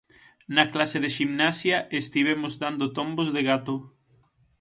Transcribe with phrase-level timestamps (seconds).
[0.55, 3.75] Na clase de ximnasia estivemos dando tombos de gato.